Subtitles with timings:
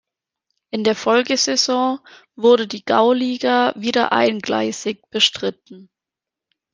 [0.71, 1.99] In der Folgesaison
[2.35, 5.91] wurde die Gauliga wieder eingleisig bestritten.